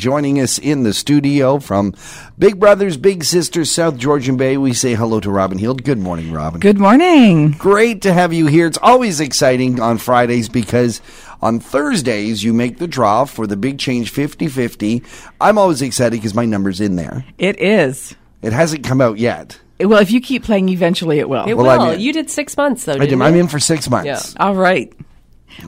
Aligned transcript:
joining 0.00 0.40
us 0.40 0.58
in 0.58 0.82
the 0.82 0.92
studio 0.92 1.58
from 1.60 1.94
Big 2.38 2.58
Brothers 2.58 2.96
Big 2.96 3.22
Sisters 3.22 3.70
South 3.70 3.96
Georgian 3.98 4.36
Bay. 4.36 4.56
We 4.56 4.72
say 4.72 4.94
hello 4.94 5.20
to 5.20 5.30
Robin 5.30 5.58
Heald. 5.58 5.84
Good 5.84 5.98
morning, 5.98 6.32
Robin. 6.32 6.58
Good 6.60 6.78
morning. 6.78 7.52
Great 7.52 8.02
to 8.02 8.12
have 8.12 8.32
you 8.32 8.46
here. 8.46 8.66
It's 8.66 8.78
always 8.82 9.20
exciting 9.20 9.78
on 9.80 9.98
Fridays 9.98 10.48
because 10.48 11.00
on 11.42 11.60
Thursdays 11.60 12.42
you 12.42 12.52
make 12.52 12.78
the 12.78 12.88
draw 12.88 13.24
for 13.26 13.46
the 13.46 13.56
Big 13.56 13.78
Change 13.78 14.12
50-50. 14.12 15.04
I'm 15.40 15.58
always 15.58 15.82
excited 15.82 16.16
because 16.16 16.34
my 16.34 16.46
number's 16.46 16.80
in 16.80 16.96
there. 16.96 17.24
It 17.38 17.60
is. 17.60 18.14
It 18.42 18.52
hasn't 18.52 18.84
come 18.84 19.00
out 19.00 19.18
yet. 19.18 19.60
Well, 19.78 20.00
if 20.00 20.10
you 20.10 20.20
keep 20.20 20.44
playing, 20.44 20.68
eventually 20.70 21.18
it 21.20 21.28
will. 21.28 21.44
It 21.46 21.54
Well, 21.54 21.88
will. 21.88 21.94
You 21.96 22.12
did 22.12 22.30
six 22.30 22.56
months 22.56 22.84
though. 22.84 22.92
I 22.92 22.98
Didn't 22.98 23.18
did, 23.18 23.24
I'm 23.24 23.34
in 23.34 23.48
for 23.48 23.58
six 23.60 23.88
months. 23.88 24.34
Yeah. 24.34 24.44
All 24.44 24.54
right. 24.54 24.92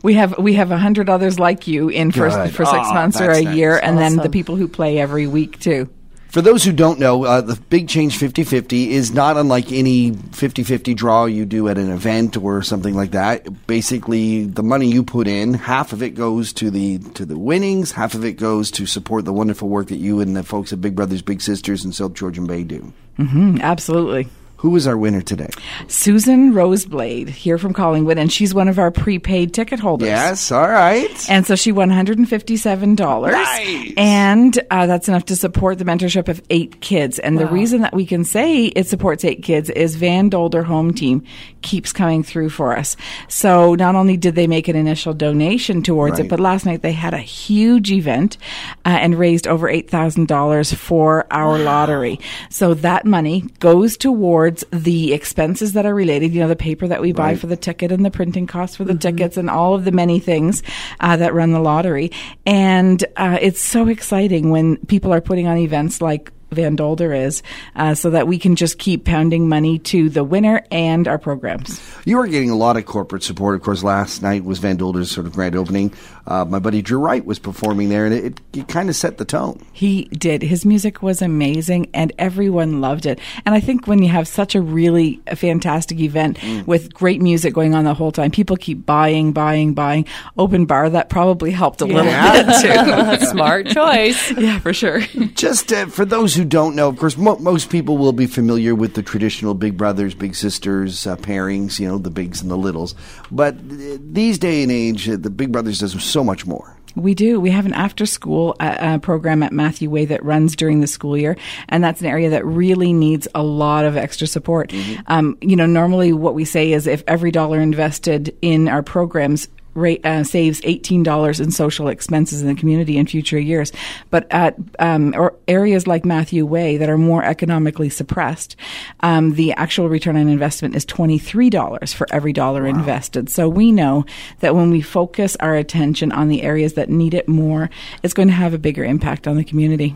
We 0.02 0.14
have 0.14 0.38
we 0.38 0.54
have 0.54 0.70
a 0.70 0.78
hundred 0.78 1.08
others 1.08 1.38
like 1.38 1.66
you 1.66 1.88
in 1.88 2.12
for 2.12 2.28
Good. 2.28 2.54
for 2.54 2.64
six 2.64 2.86
Oh, 2.88 2.94
months 2.94 3.20
or 3.20 3.30
a 3.30 3.42
nice. 3.42 3.56
year, 3.56 3.78
and 3.78 3.98
then 3.98 4.16
the 4.16 4.30
people 4.30 4.56
who 4.56 4.68
play 4.68 4.98
every 4.98 5.26
week 5.26 5.58
too. 5.60 5.88
For 6.28 6.40
those 6.40 6.64
who 6.64 6.72
don't 6.72 6.98
know, 6.98 7.24
uh, 7.26 7.42
the 7.42 7.56
Big 7.68 7.88
Change 7.88 8.18
50-50 8.18 8.88
is 8.88 9.12
not 9.12 9.36
unlike 9.36 9.70
any 9.70 10.12
50-50 10.12 10.96
draw 10.96 11.26
you 11.26 11.44
do 11.44 11.68
at 11.68 11.76
an 11.76 11.90
event 11.90 12.38
or 12.38 12.62
something 12.62 12.94
like 12.94 13.10
that. 13.10 13.66
Basically, 13.66 14.46
the 14.46 14.62
money 14.62 14.90
you 14.90 15.02
put 15.02 15.28
in, 15.28 15.52
half 15.52 15.92
of 15.92 16.02
it 16.02 16.14
goes 16.14 16.54
to 16.54 16.70
the 16.70 17.00
to 17.16 17.26
the 17.26 17.36
winnings, 17.36 17.92
half 17.92 18.14
of 18.14 18.24
it 18.24 18.38
goes 18.38 18.70
to 18.70 18.86
support 18.86 19.26
the 19.26 19.32
wonderful 19.32 19.68
work 19.68 19.88
that 19.88 19.96
you 19.98 20.20
and 20.20 20.34
the 20.34 20.42
folks 20.42 20.72
at 20.72 20.80
Big 20.80 20.96
Brothers 20.96 21.20
Big 21.20 21.42
Sisters 21.42 21.84
and 21.84 21.94
South 21.94 22.14
Georgian 22.14 22.46
Bay 22.46 22.64
do. 22.64 22.94
Mm, 23.18 23.60
absolutely. 23.60 24.26
Who 24.62 24.70
was 24.70 24.86
our 24.86 24.96
winner 24.96 25.20
today? 25.22 25.50
Susan 25.88 26.52
Roseblade 26.52 27.28
here 27.28 27.58
from 27.58 27.72
Collingwood, 27.72 28.16
and 28.16 28.30
she's 28.32 28.54
one 28.54 28.68
of 28.68 28.78
our 28.78 28.92
prepaid 28.92 29.52
ticket 29.52 29.80
holders. 29.80 30.06
Yes, 30.06 30.52
all 30.52 30.68
right. 30.68 31.28
And 31.28 31.44
so 31.44 31.56
she 31.56 31.72
won 31.72 31.90
$157. 31.90 32.96
Nice. 33.32 33.92
And 33.96 34.56
uh, 34.70 34.86
that's 34.86 35.08
enough 35.08 35.24
to 35.26 35.34
support 35.36 35.78
the 35.78 35.84
mentorship 35.84 36.28
of 36.28 36.40
eight 36.48 36.80
kids. 36.80 37.18
And 37.18 37.40
the 37.40 37.46
reason 37.46 37.80
that 37.80 37.92
we 37.92 38.06
can 38.06 38.22
say 38.24 38.66
it 38.66 38.86
supports 38.86 39.24
eight 39.24 39.42
kids 39.42 39.68
is 39.68 39.96
Van 39.96 40.28
Dolder 40.28 40.62
Home 40.62 40.94
Team 40.94 41.24
keeps 41.62 41.92
coming 41.92 42.22
through 42.22 42.50
for 42.50 42.76
us. 42.76 42.96
So 43.26 43.74
not 43.74 43.96
only 43.96 44.16
did 44.16 44.36
they 44.36 44.46
make 44.46 44.68
an 44.68 44.76
initial 44.76 45.12
donation 45.12 45.82
towards 45.82 46.18
Right. 46.18 46.26
it, 46.26 46.28
but 46.28 46.38
last 46.38 46.66
night 46.66 46.82
they 46.82 46.92
had 46.92 47.14
a 47.14 47.18
huge 47.18 47.90
event 47.90 48.36
uh, 48.84 48.90
and 48.90 49.18
raised 49.18 49.48
over 49.48 49.66
$8,000 49.68 50.74
for 50.76 51.26
our 51.32 51.58
lottery. 51.58 52.20
So 52.48 52.74
that 52.74 53.04
money 53.04 53.40
goes 53.58 53.96
towards 53.96 54.51
the 54.70 55.12
expenses 55.12 55.72
that 55.72 55.86
are 55.86 55.94
related, 55.94 56.32
you 56.32 56.40
know, 56.40 56.48
the 56.48 56.56
paper 56.56 56.86
that 56.88 57.00
we 57.00 57.12
buy 57.12 57.30
Right. 57.32 57.38
for 57.38 57.46
the 57.46 57.56
ticket 57.56 57.92
and 57.92 58.04
the 58.04 58.10
printing 58.10 58.46
costs 58.46 58.76
for 58.76 58.84
the 58.84 58.94
tickets 58.94 59.36
and 59.36 59.48
all 59.50 59.74
of 59.74 59.84
the 59.84 59.92
many 59.92 60.18
things 60.18 60.62
uh, 61.00 61.16
that 61.16 61.34
run 61.34 61.52
the 61.52 61.60
lottery. 61.60 62.10
And 62.46 63.04
uh, 63.16 63.38
it's 63.40 63.60
so 63.60 63.88
exciting 63.88 64.50
when 64.50 64.76
people 64.86 65.12
are 65.12 65.20
putting 65.20 65.46
on 65.46 65.56
events 65.58 66.00
like 66.00 66.32
Van 66.50 66.76
Dolder 66.76 67.14
is, 67.14 67.42
uh, 67.76 67.94
so 67.94 68.10
that 68.10 68.26
we 68.28 68.38
can 68.38 68.56
just 68.56 68.78
keep 68.78 69.04
pounding 69.06 69.48
money 69.48 69.78
to 69.78 70.08
the 70.10 70.22
winner 70.22 70.62
and 70.70 71.08
our 71.08 71.18
programs. 71.18 71.80
You 72.04 72.18
are 72.18 72.26
getting 72.26 72.50
a 72.50 72.56
lot 72.56 72.76
of 72.76 72.84
corporate 72.86 73.22
support. 73.22 73.54
Of 73.54 73.62
course, 73.62 73.82
last 73.82 74.22
night 74.22 74.44
was 74.44 74.58
Van 74.58 74.76
Dolder's 74.76 75.10
sort 75.10 75.26
of 75.26 75.32
grand 75.32 75.54
opening. 75.56 75.92
Uh, 76.26 76.44
my 76.44 76.58
buddy 76.58 76.82
Drew 76.82 76.98
Wright 76.98 77.24
was 77.24 77.38
performing 77.38 77.88
there, 77.88 78.04
and 78.06 78.14
it, 78.14 78.24
it, 78.24 78.40
it 78.52 78.68
kind 78.68 78.88
of 78.88 78.96
set 78.96 79.18
the 79.18 79.24
tone. 79.24 79.64
He 79.72 80.04
did. 80.04 80.42
His 80.42 80.64
music 80.64 81.02
was 81.02 81.22
amazing 81.22 81.90
and 81.94 82.12
everyone 82.18 82.80
loved 82.80 83.06
it. 83.06 83.18
And 83.44 83.54
I 83.54 83.60
think 83.60 83.86
when 83.86 84.02
you 84.02 84.08
have 84.08 84.28
such 84.28 84.54
a 84.54 84.60
really 84.60 85.20
fantastic 85.34 85.98
event 86.00 86.38
with 86.66 86.92
great 86.94 87.20
music 87.20 87.54
going 87.54 87.74
on 87.74 87.84
the 87.84 87.94
whole 87.94 88.12
time, 88.12 88.30
people 88.30 88.56
keep 88.56 88.84
buying, 88.86 89.32
buying, 89.32 89.74
buying. 89.74 90.06
Open 90.38 90.64
bar, 90.64 90.90
that 90.90 91.08
probably 91.08 91.50
helped 91.50 91.80
a 91.80 91.86
little 91.86 92.04
bit 92.04 93.20
too. 93.20 93.26
Smart 93.26 93.66
choice. 93.68 94.30
yeah, 94.32 94.58
for 94.58 94.72
sure. 94.72 95.00
Just 95.34 95.72
uh, 95.72 95.86
for 95.86 96.04
those 96.04 96.34
who 96.34 96.44
don't 96.44 96.74
know, 96.76 96.88
of 96.88 96.96
course, 96.96 97.16
mo- 97.16 97.38
most 97.38 97.70
people 97.70 97.98
will 97.98 98.12
be 98.12 98.26
familiar 98.26 98.74
with 98.74 98.94
the 98.94 99.02
traditional 99.02 99.54
Big 99.54 99.76
Brothers, 99.76 100.14
Big 100.14 100.34
Sisters 100.34 101.06
uh, 101.06 101.16
pairings, 101.16 101.78
you 101.78 101.88
know, 101.88 101.91
the 101.98 102.10
bigs 102.10 102.42
and 102.42 102.50
the 102.50 102.56
littles. 102.56 102.94
But 103.30 103.56
these 103.68 104.38
day 104.38 104.62
and 104.62 104.72
age, 104.72 105.06
the 105.06 105.30
Big 105.30 105.52
Brothers 105.52 105.80
does 105.80 106.02
so 106.02 106.24
much 106.24 106.46
more. 106.46 106.76
We 106.94 107.14
do. 107.14 107.40
We 107.40 107.50
have 107.50 107.64
an 107.64 107.72
after 107.72 108.04
school 108.04 108.54
uh, 108.60 108.76
uh, 108.78 108.98
program 108.98 109.42
at 109.42 109.52
Matthew 109.52 109.88
Way 109.88 110.04
that 110.06 110.22
runs 110.24 110.54
during 110.54 110.80
the 110.80 110.86
school 110.86 111.16
year, 111.16 111.36
and 111.68 111.82
that's 111.82 112.00
an 112.00 112.06
area 112.06 112.30
that 112.30 112.44
really 112.44 112.92
needs 112.92 113.26
a 113.34 113.42
lot 113.42 113.84
of 113.84 113.96
extra 113.96 114.26
support. 114.26 114.72
Um, 115.06 115.38
you 115.40 115.56
know, 115.56 115.66
normally 115.66 116.12
what 116.12 116.34
we 116.34 116.44
say 116.44 116.72
is 116.72 116.86
if 116.86 117.02
every 117.06 117.30
dollar 117.30 117.60
invested 117.60 118.36
in 118.42 118.68
our 118.68 118.82
programs 118.82 119.48
rate, 119.74 120.04
uh, 120.04 120.24
saves 120.24 120.60
$18 120.62 121.40
in 121.40 121.50
social 121.50 121.88
expenses 121.88 122.42
in 122.42 122.48
the 122.48 122.54
community 122.54 122.96
in 122.96 123.06
future 123.06 123.38
years. 123.38 123.72
But 124.10 124.26
at 124.30 124.56
um, 124.78 125.14
or 125.16 125.36
areas 125.48 125.86
like 125.86 126.04
Matthew 126.04 126.44
Way 126.46 126.76
that 126.76 126.88
are 126.88 126.98
more 126.98 127.24
economically 127.24 127.88
suppressed, 127.88 128.56
um, 129.00 129.34
the 129.34 129.52
actual 129.52 129.88
return 129.88 130.16
on 130.16 130.28
investment 130.28 130.76
is 130.76 130.84
$23 130.86 131.94
for 131.94 132.06
every 132.10 132.32
dollar 132.32 132.66
invested. 132.66 133.28
So 133.28 133.48
we 133.48 133.72
know 133.72 134.04
that 134.40 134.54
when 134.54 134.70
we 134.70 134.80
focus 134.80 135.36
our 135.40 135.54
attention 135.54 136.12
on 136.12 136.28
the 136.28 136.42
areas 136.42 136.74
that 136.74 136.88
need 136.88 137.14
it 137.14 137.28
more, 137.28 137.70
it's 138.02 138.14
going 138.14 138.28
to 138.28 138.34
have 138.34 138.54
a 138.54 138.58
bigger 138.58 138.84
impact 138.84 139.26
on 139.26 139.36
the 139.36 139.44
community. 139.44 139.94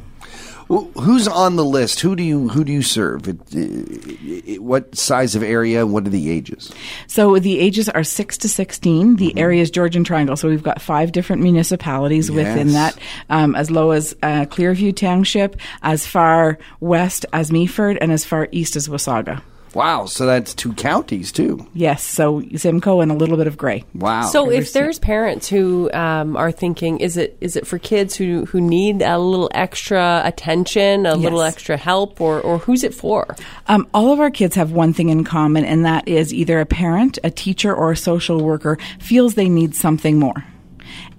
Wh- 0.69 0.91
Who's 1.00 1.28
on 1.28 1.56
the 1.56 1.64
list? 1.64 2.00
Who 2.00 2.16
do 2.16 2.22
you 2.22 2.48
who 2.48 2.64
do 2.64 2.72
you 2.72 2.82
serve? 2.82 3.28
It, 3.28 3.36
uh, 3.54 4.44
it, 4.52 4.62
what 4.62 4.97
size 4.97 5.34
of 5.34 5.42
area? 5.42 5.86
What 5.86 6.06
are 6.06 6.10
the 6.10 6.30
ages? 6.30 6.72
So 7.06 7.38
the 7.38 7.58
ages 7.60 7.88
are 7.88 8.02
6 8.04 8.38
to 8.38 8.48
16. 8.48 9.16
The 9.16 9.36
area 9.38 9.62
is 9.62 9.70
Georgian 9.70 10.04
Triangle. 10.04 10.36
So 10.36 10.48
we've 10.48 10.62
got 10.62 10.80
five 10.80 11.12
different 11.12 11.42
municipalities 11.42 12.30
within 12.30 12.72
that, 12.72 12.98
um, 13.30 13.54
as 13.54 13.70
low 13.70 13.92
as 13.92 14.14
uh, 14.22 14.46
Clearview 14.46 14.94
Township, 14.96 15.56
as 15.82 16.06
far 16.06 16.58
west 16.80 17.26
as 17.32 17.50
Meaford, 17.50 17.98
and 18.00 18.10
as 18.12 18.25
far 18.25 18.48
east 18.52 18.76
as 18.76 18.88
Wasaga. 18.88 19.42
Wow, 19.76 20.06
so 20.06 20.25
that's 20.25 20.54
two 20.54 20.72
counties 20.72 21.31
too. 21.31 21.66
Yes, 21.75 22.03
so 22.03 22.42
Simcoe 22.56 23.03
and 23.03 23.12
a 23.12 23.14
little 23.14 23.37
bit 23.37 23.47
of 23.47 23.59
Grey. 23.59 23.84
Wow. 23.94 24.22
So 24.22 24.50
if 24.50 24.72
there's 24.72 24.98
parents 24.98 25.48
who 25.48 25.92
um, 25.92 26.34
are 26.34 26.50
thinking, 26.50 26.98
is 26.98 27.19
it 27.19 27.37
is 27.42 27.56
it 27.56 27.66
for 27.66 27.78
kids 27.78 28.16
who 28.16 28.47
who 28.47 28.59
need 28.59 29.03
a 29.03 29.19
little 29.19 29.50
extra 29.53 30.22
attention, 30.25 31.04
a 31.04 31.14
little 31.14 31.42
extra 31.42 31.76
help, 31.76 32.22
or 32.22 32.41
or 32.41 32.56
who's 32.56 32.84
it 32.84 32.94
for? 32.94 33.37
Um, 33.66 33.87
all 33.92 34.14
of 34.14 34.19
our 34.19 34.31
kids 34.31 34.56
have 34.56 34.72
one 34.72 34.94
thing 34.94 35.10
in 35.10 35.25
common, 35.25 35.66
and 35.66 35.84
that 35.84 36.08
is 36.08 36.32
either 36.32 36.58
a 36.58 36.64
parent, 36.64 37.19
a 37.22 37.31
teacher, 37.31 37.75
or 37.75 37.93
a 37.93 37.97
social 37.98 38.43
worker 38.43 38.78
feels 38.98 39.34
they 39.34 39.50
need 39.50 39.75
something 39.75 40.19
more. 40.19 40.43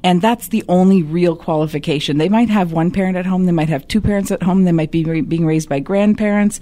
And 0.04 0.22
that's 0.22 0.50
the 0.50 0.64
only 0.70 1.04
real 1.04 1.36
qualification. 1.36 2.18
They 2.18 2.30
might 2.30 2.50
have 2.50 2.72
one 2.72 2.92
parent 2.92 3.18
at 3.18 3.26
home, 3.26 3.46
they 3.46 3.52
might 3.52 3.70
have 3.70 3.88
two 3.88 4.02
parents 4.02 4.32
at 4.32 4.44
home, 4.44 4.64
they 4.64 4.72
might 4.72 4.92
be 4.92 5.04
re- 5.04 5.22
being 5.22 5.46
raised 5.46 5.70
by 5.70 5.80
grandparents, 5.80 6.60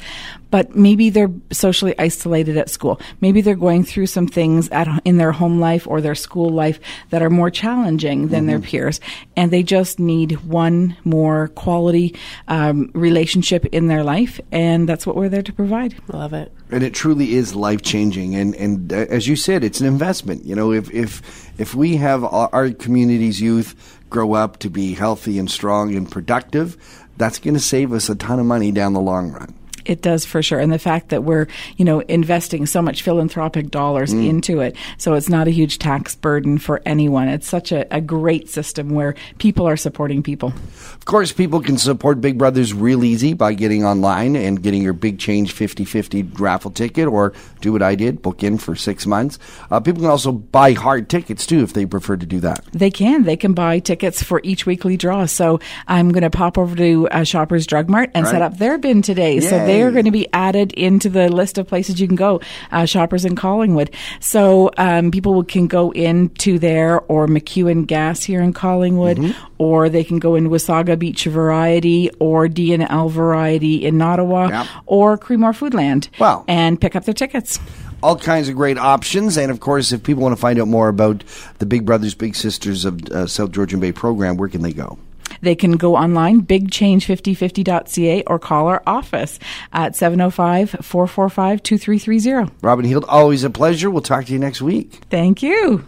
but 0.52 0.76
maybe 0.76 1.10
they're 1.10 1.32
socially 1.52 1.94
isolated 2.00 2.58
at 2.58 2.70
school. 2.70 3.00
Maybe 3.22 3.42
they're 3.42 3.56
going 3.56 3.84
through 3.84 4.08
some 4.08 4.28
things 4.28 4.70
at, 4.70 4.88
in 5.06 5.18
their 5.18 5.32
home 5.32 5.60
life 5.60 5.86
or 5.86 6.02
their 6.02 6.16
school 6.16 6.50
life 6.50 6.80
that 7.10 7.22
are 7.22 7.30
more 7.30 7.50
challenging 7.50 8.30
than 8.30 8.46
their 8.48 8.60
peers, 8.60 9.00
and 9.36 9.52
they 9.52 9.64
just 9.64 10.00
need 10.00 10.44
one 10.46 10.96
more 11.04 11.50
quality 11.50 12.16
um, 12.48 12.90
relationship 12.94 13.66
in 13.66 13.88
their 13.88 14.04
life, 14.04 14.40
and 14.52 14.88
that's 14.88 15.06
what 15.06 15.16
we're 15.16 15.30
there 15.30 15.44
to 15.44 15.54
provide. 15.54 15.96
Love 16.08 16.34
it. 16.34 16.52
And 16.72 16.84
it 16.84 16.94
truly 16.94 17.34
is 17.34 17.56
life 17.56 17.82
changing. 17.82 18.36
And 18.36 18.56
and 18.56 18.92
as 18.92 19.28
you 19.28 19.36
said, 19.36 19.64
it's 19.64 19.80
an 19.80 19.88
investment. 19.88 20.46
You 20.46 20.56
know, 20.56 20.72
if 20.72 20.92
if 20.92 21.52
if 21.60 21.76
we 21.76 21.98
have 21.98 22.24
our 22.24 22.72
community's 22.72 23.42
youth 23.42 24.00
grow 24.10 24.34
up 24.34 24.60
to 24.60 24.70
be 24.70 24.94
healthy 24.94 25.40
and 25.40 25.50
strong 25.50 25.96
and 25.96 26.10
productive, 26.10 26.78
that's 27.18 27.40
going 27.40 27.54
to 27.54 27.60
save 27.60 27.94
us 27.94 28.10
a 28.10 28.16
ton 28.16 28.40
of 28.40 28.46
money 28.46 28.72
down 28.72 28.94
the 28.94 29.00
long 29.00 29.32
run. 29.32 29.54
It 29.86 30.02
does 30.02 30.26
for 30.26 30.42
sure. 30.42 30.60
And 30.60 30.72
the 30.72 30.80
fact 30.80 31.10
that 31.10 31.24
we're, 31.24 31.48
you 31.78 31.86
know, 31.86 32.00
investing 32.02 32.66
so 32.66 32.82
much 32.82 33.02
philanthropic 33.02 33.72
dollars 33.72 34.14
into 34.14 34.62
it. 34.62 34.76
So 34.98 35.14
it's 35.14 35.30
not 35.30 35.48
a 35.48 35.52
huge 35.52 35.80
tax 35.80 36.16
burden 36.16 36.58
for 36.58 36.82
anyone. 36.86 37.28
It's 37.28 37.48
such 37.48 37.72
a, 37.72 37.86
a 37.96 38.02
great 38.02 38.50
system 38.50 38.90
where 38.90 39.16
people 39.38 39.68
are 39.68 39.78
supporting 39.78 40.24
people. 40.24 40.54
Of 40.94 41.06
course, 41.06 41.32
people 41.32 41.62
can 41.62 41.78
support 41.78 42.22
Big 42.22 42.38
Brothers 42.38 42.74
real 42.74 43.04
easy 43.04 43.34
by 43.34 43.54
getting 43.54 43.86
online 43.86 44.36
and 44.36 44.62
getting 44.62 44.82
your 44.82 44.94
Big 44.94 45.20
Change 45.20 45.54
50-50 45.54 46.40
raffle 46.40 46.72
ticket 46.72 47.08
or 47.08 47.34
do 47.62 47.72
what 47.72 47.82
I 47.82 47.96
did, 47.96 48.22
book 48.22 48.44
in 48.44 48.58
for 48.58 48.76
six 48.76 49.06
months. 49.06 49.38
Uh, 49.70 49.80
people 49.80 50.02
can 50.02 50.10
also 50.10 50.32
buy 50.32 50.74
hard 50.74 51.10
tickets 51.10 51.46
too 51.46 51.62
if 51.62 51.74
they 51.74 51.86
prefer 51.86 52.18
to 52.18 52.26
do 52.26 52.40
that. 52.40 52.64
They 52.72 52.90
can. 52.90 53.24
They 53.24 53.38
can 53.38 53.54
buy 53.54 53.80
tickets 53.80 54.24
for 54.24 54.42
each 54.44 54.66
weekly 54.66 54.98
draw. 54.98 55.26
So 55.26 55.60
I'm 55.88 56.10
going 56.10 56.24
to 56.24 56.30
pop 56.30 56.58
over 56.58 56.76
to 56.76 57.08
uh, 57.10 57.24
Shoppers 57.24 57.68
Drug 57.68 57.90
Mart 57.90 58.12
and 58.14 58.28
set 58.28 58.42
up 58.42 58.58
their 58.58 58.78
bin 58.78 59.02
today. 59.02 59.40
So 59.40 59.58
Yay. 59.58 59.66
They 59.76 59.84
are 59.84 59.92
going 59.92 60.06
to 60.06 60.12
be 60.12 60.28
added 60.34 60.72
into 60.74 61.10
the 61.10 61.30
list 61.30 61.58
of 61.58 61.68
places 61.68 62.00
you 62.00 62.08
can 62.08 62.16
go, 62.16 62.40
uh, 62.72 62.86
Shoppers 62.86 63.26
in 63.26 63.36
Collingwood. 63.36 63.92
So 64.20 64.72
um, 64.78 65.12
people 65.12 65.44
can 65.44 65.68
go 65.68 65.92
into 65.92 66.58
there 66.60 67.02
or 67.02 67.28
MacEwen 67.28 67.86
Gas 67.88 68.24
here 68.24 68.42
in 68.42 68.54
Collingwood, 68.54 69.18
Mm-hmm. 69.18 69.54
or 69.58 69.90
they 69.90 70.04
can 70.04 70.20
go 70.20 70.36
in 70.36 70.50
Wasaga 70.50 70.98
Beach 70.98 71.26
Variety 71.26 72.10
or 72.20 72.48
D&L 72.48 73.10
Variety 73.10 73.86
in 73.86 74.02
Ottawa 74.02 74.48
Yep. 74.50 74.68
or 74.86 75.18
Creemore 75.18 75.54
Foodland 75.58 76.08
Wow. 76.20 76.46
and 76.48 76.80
pick 76.80 76.96
up 76.96 77.06
their 77.06 77.14
tickets. 77.14 77.60
all 78.04 78.16
kinds 78.18 78.50
of 78.50 78.56
great 78.56 78.78
options. 78.78 79.38
And 79.38 79.50
of 79.52 79.60
course, 79.60 79.92
if 79.92 80.04
people 80.04 80.22
want 80.24 80.34
to 80.36 80.40
find 80.42 80.60
out 80.60 80.68
more 80.68 80.90
about 80.90 81.24
the 81.60 81.66
Big 81.66 81.86
Brothers 81.86 82.14
Big 82.14 82.36
Sisters 82.36 82.86
of 82.86 83.02
uh, 83.10 83.26
South 83.28 83.52
Georgian 83.52 83.80
Bay 83.80 83.92
program, 83.92 84.38
where 84.38 84.50
can 84.50 84.62
they 84.62 84.74
go? 84.74 84.98
They 85.42 85.56
can 85.56 85.74
go 85.74 85.96
online, 85.96 86.42
bigchange5050.ca, 86.42 88.24
or 88.28 88.40
call 88.40 88.68
our 88.68 88.84
office 88.86 89.40
at 89.74 89.96
705 89.96 90.72
445 90.82 91.64
2330. 91.64 92.52
Robin 92.62 92.86
Heald, 92.86 93.06
always 93.08 93.44
a 93.44 93.50
pleasure. 93.50 93.90
We'll 93.90 94.02
talk 94.02 94.26
to 94.26 94.34
you 94.34 94.40
next 94.40 94.62
week. 94.62 94.92
Thank 95.10 95.42
you. 95.42 95.86